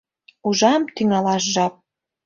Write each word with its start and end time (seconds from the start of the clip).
Ужам, 0.47 0.81
тӱҥалаш 0.95 1.43
жап. 1.53 1.73